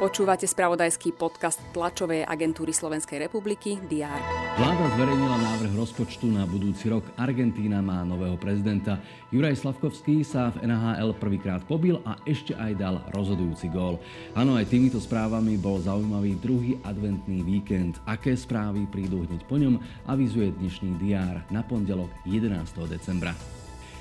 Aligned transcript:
Počúvate 0.00 0.48
spravodajský 0.48 1.12
podcast 1.12 1.60
tlačovej 1.76 2.24
agentúry 2.24 2.72
Slovenskej 2.72 3.20
republiky 3.20 3.76
DR. 3.84 4.16
Vláda 4.56 4.96
zverejnila 4.96 5.36
návrh 5.36 5.76
rozpočtu 5.76 6.24
na 6.24 6.48
budúci 6.48 6.88
rok. 6.88 7.04
Argentína 7.20 7.84
má 7.84 8.00
nového 8.08 8.40
prezidenta. 8.40 8.96
Juraj 9.28 9.60
Slavkovský 9.60 10.24
sa 10.24 10.56
v 10.56 10.64
NHL 10.64 11.12
prvýkrát 11.20 11.60
pobil 11.68 12.00
a 12.08 12.16
ešte 12.24 12.56
aj 12.56 12.80
dal 12.80 13.04
rozhodujúci 13.12 13.68
gól. 13.68 14.00
Áno, 14.32 14.56
aj 14.56 14.72
týmito 14.72 14.96
správami 14.96 15.60
bol 15.60 15.84
zaujímavý 15.84 16.40
druhý 16.40 16.80
adventný 16.80 17.44
víkend. 17.44 18.00
Aké 18.08 18.32
správy 18.32 18.88
prídu 18.88 19.28
hneď 19.28 19.44
po 19.44 19.60
ňom, 19.60 19.76
avizuje 20.08 20.48
dnešný 20.56 20.96
DR 20.96 21.44
na 21.52 21.60
pondelok 21.60 22.08
11. 22.24 22.56
decembra. 22.88 23.36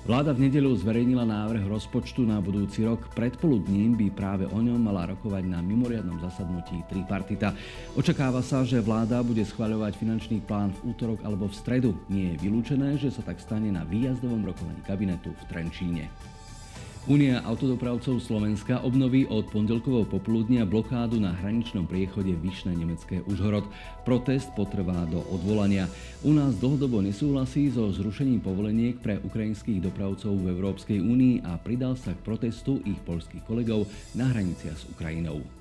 Vláda 0.00 0.32
v 0.32 0.48
nedelu 0.48 0.72
zverejnila 0.80 1.28
návrh 1.28 1.68
rozpočtu 1.68 2.24
na 2.24 2.40
budúci 2.40 2.88
rok. 2.88 3.12
Predpoludním 3.12 3.92
by 4.00 4.08
práve 4.08 4.48
o 4.48 4.56
ňom 4.56 4.80
mala 4.80 5.04
rokovať 5.12 5.44
na 5.44 5.60
mimoriadnom 5.60 6.16
zasadnutí 6.24 6.80
tripartita. 6.88 7.52
Očakáva 7.92 8.40
sa, 8.40 8.64
že 8.64 8.80
vláda 8.80 9.20
bude 9.20 9.44
schvaľovať 9.44 10.00
finančný 10.00 10.40
plán 10.40 10.72
v 10.80 10.96
útorok 10.96 11.20
alebo 11.20 11.52
v 11.52 11.54
stredu. 11.54 11.92
Nie 12.08 12.32
je 12.32 12.48
vylúčené, 12.48 12.96
že 12.96 13.12
sa 13.12 13.20
tak 13.20 13.44
stane 13.44 13.68
na 13.68 13.84
výjazdovom 13.84 14.40
rokovaní 14.40 14.80
kabinetu 14.88 15.36
v 15.36 15.42
Trenčíne. 15.52 16.08
Únia 17.08 17.40
autodopravcov 17.48 18.20
Slovenska 18.20 18.84
obnoví 18.84 19.24
od 19.24 19.48
pondelkového 19.48 20.04
popoludnia 20.04 20.68
blokádu 20.68 21.16
na 21.16 21.32
hraničnom 21.32 21.88
priechode 21.88 22.36
Vyšné 22.36 22.76
nemecké 22.76 23.24
Užhorod. 23.24 23.64
Protest 24.04 24.52
potrvá 24.52 25.08
do 25.08 25.24
odvolania. 25.32 25.88
U 26.20 26.36
nás 26.36 26.60
dlhodobo 26.60 27.00
nesúhlasí 27.00 27.72
so 27.72 27.88
zrušením 27.88 28.44
povoleniek 28.44 29.00
pre 29.00 29.16
ukrajinských 29.16 29.80
dopravcov 29.80 30.44
v 30.44 30.52
Európskej 30.52 31.00
únii 31.00 31.48
a 31.48 31.56
pridal 31.56 31.96
sa 31.96 32.12
k 32.12 32.20
protestu 32.20 32.84
ich 32.84 33.00
polských 33.08 33.48
kolegov 33.48 33.88
na 34.12 34.28
hraniciach 34.28 34.76
s 34.76 34.84
Ukrajinou. 34.92 35.59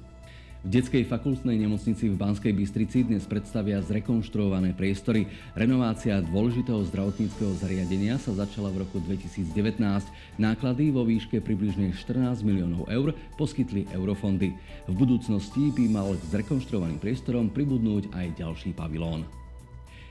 V 0.59 0.75
detskej 0.75 1.07
fakultnej 1.07 1.55
nemocnici 1.55 2.11
v 2.11 2.19
Banskej 2.19 2.52
Bystrici 2.52 3.07
dnes 3.07 3.23
predstavia 3.23 3.79
zrekonštruované 3.79 4.75
priestory. 4.75 5.23
Renovácia 5.55 6.19
dôležitého 6.19 6.83
zdravotníckého 6.91 7.55
zariadenia 7.55 8.19
sa 8.19 8.35
začala 8.35 8.67
v 8.67 8.83
roku 8.83 8.99
2019. 8.99 9.55
Náklady 10.35 10.91
vo 10.91 11.07
výške 11.07 11.39
približne 11.39 11.95
14 11.95 12.43
miliónov 12.43 12.91
eur 12.91 13.16
poskytli 13.39 13.88
eurofondy. 13.95 14.51
V 14.91 14.93
budúcnosti 14.99 15.71
by 15.71 15.85
mal 15.95 16.11
k 16.19 16.27
zrekonštruovaným 16.27 16.99
priestorom 16.99 17.47
pribudnúť 17.47 18.11
aj 18.11 18.44
ďalší 18.44 18.75
pavilón. 18.75 19.23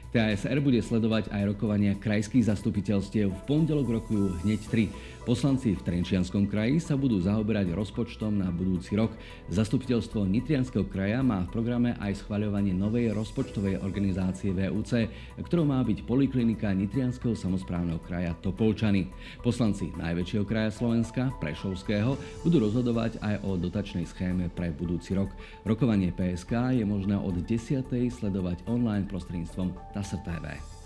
TASR 0.08 0.64
bude 0.64 0.80
sledovať 0.80 1.28
aj 1.28 1.52
rokovania 1.52 1.92
krajských 1.92 2.48
zastupiteľstiev. 2.48 3.28
V 3.28 3.42
pondelok 3.44 4.00
rokujú 4.00 4.40
hneď 4.40 4.60
tri. 4.72 4.88
Poslanci 5.24 5.74
v 5.74 5.84
Trenčianskom 5.84 6.46
kraji 6.46 6.82
sa 6.82 6.94
budú 6.94 7.18
zaoberať 7.18 7.74
rozpočtom 7.74 8.38
na 8.38 8.48
budúci 8.50 8.94
rok. 8.94 9.12
Zastupiteľstvo 9.50 10.24
Nitrianského 10.24 10.86
kraja 10.86 11.20
má 11.20 11.44
v 11.44 11.52
programe 11.52 11.90
aj 11.98 12.24
schvaľovanie 12.24 12.76
novej 12.76 13.12
rozpočtovej 13.12 13.82
organizácie 13.82 14.54
VUC, 14.54 15.08
ktorou 15.42 15.66
má 15.66 15.82
byť 15.84 16.06
poliklinika 16.06 16.70
Nitrianského 16.72 17.36
samozprávneho 17.36 18.00
kraja 18.00 18.32
Topolčany. 18.38 19.10
Poslanci 19.42 19.90
najväčšieho 19.96 20.44
kraja 20.46 20.70
Slovenska, 20.72 21.34
Prešovského, 21.42 22.16
budú 22.46 22.64
rozhodovať 22.64 23.18
aj 23.18 23.42
o 23.44 23.58
dotačnej 23.58 24.06
schéme 24.06 24.48
pre 24.54 24.72
budúci 24.72 25.12
rok. 25.12 25.28
Rokovanie 25.66 26.14
PSK 26.14 26.78
je 26.78 26.84
možné 26.86 27.18
od 27.18 27.36
10. 27.36 27.84
sledovať 28.08 28.64
online 28.64 29.04
prostredníctvom 29.10 29.74
TASR 29.92 30.20
TV. 30.24 30.77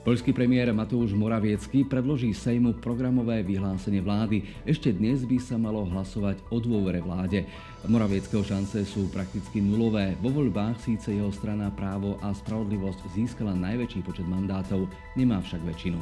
Poľský 0.00 0.32
premiér 0.32 0.72
Matúš 0.72 1.12
Moraviecky 1.12 1.84
predloží 1.84 2.32
Sejmu 2.32 2.72
programové 2.80 3.44
vyhlásenie 3.44 4.00
vlády. 4.00 4.48
Ešte 4.64 4.96
dnes 4.96 5.28
by 5.28 5.36
sa 5.36 5.60
malo 5.60 5.84
hlasovať 5.84 6.40
o 6.48 6.56
dôvere 6.56 7.04
vláde. 7.04 7.44
Moravieckého 7.84 8.40
šance 8.40 8.80
sú 8.88 9.12
prakticky 9.12 9.60
nulové. 9.60 10.16
Vo 10.24 10.32
voľbách 10.32 10.80
síce 10.80 11.12
jeho 11.12 11.28
strana 11.28 11.68
právo 11.68 12.16
a 12.24 12.32
spravodlivosť 12.32 13.12
získala 13.12 13.52
najväčší 13.52 14.00
počet 14.00 14.24
mandátov, 14.24 14.88
nemá 15.20 15.36
však 15.44 15.60
väčšinu. 15.68 16.00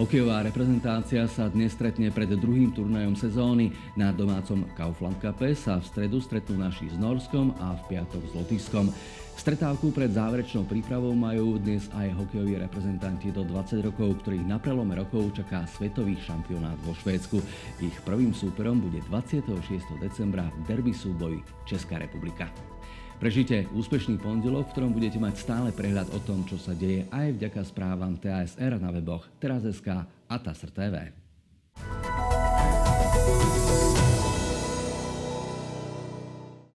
Hokejová 0.00 0.40
reprezentácia 0.40 1.28
sa 1.28 1.52
dnes 1.52 1.76
stretne 1.76 2.08
pred 2.08 2.32
druhým 2.32 2.72
turnajom 2.72 3.12
sezóny. 3.12 3.76
Na 4.00 4.16
domácom 4.16 4.64
Kaufland 4.72 5.20
Cup 5.20 5.36
sa 5.52 5.76
v 5.76 5.84
stredu 5.84 6.24
stretnú 6.24 6.56
naši 6.56 6.88
s 6.88 6.96
Norskom 6.96 7.52
a 7.60 7.76
v 7.76 7.82
piatok 7.92 8.24
s 8.24 8.32
Lotiskom. 8.32 8.88
Stretávku 9.36 9.92
pred 9.92 10.08
záverečnou 10.08 10.64
prípravou 10.64 11.12
majú 11.12 11.60
dnes 11.60 11.92
aj 11.92 12.16
hokejoví 12.16 12.56
reprezentanti 12.56 13.28
do 13.28 13.44
20 13.44 13.92
rokov, 13.92 14.24
ktorých 14.24 14.48
na 14.48 14.56
prelome 14.56 14.96
rokov 14.96 15.36
čaká 15.36 15.68
svetový 15.68 16.16
šampionát 16.16 16.80
vo 16.80 16.96
Švédsku. 16.96 17.36
Ich 17.84 18.00
prvým 18.00 18.32
súperom 18.32 18.80
bude 18.80 19.04
26. 19.04 19.52
decembra 20.00 20.48
derby 20.64 20.96
súboj 20.96 21.44
Česká 21.68 22.00
republika. 22.00 22.48
Prežite 23.20 23.68
úspešný 23.76 24.16
pondelok, 24.16 24.72
v 24.72 24.72
ktorom 24.72 24.96
budete 24.96 25.20
mať 25.20 25.44
stále 25.44 25.68
prehľad 25.76 26.08
o 26.16 26.24
tom, 26.24 26.40
čo 26.48 26.56
sa 26.56 26.72
deje 26.72 27.04
aj 27.12 27.36
vďaka 27.36 27.60
správam 27.68 28.16
TASR 28.16 28.80
na 28.80 28.88
weboch 28.88 29.28
Teraz.sk 29.36 30.08
a 30.08 30.36
TASR 30.40 30.72
TV. 30.72 31.12